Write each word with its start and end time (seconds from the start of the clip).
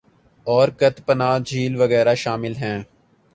اور 0.47 0.67
کت 0.79 1.05
پناہ 1.05 1.37
جھیل 1.39 1.75
وغیرہ 1.75 2.15
شامل 2.15 2.55
ہیں 2.55 2.77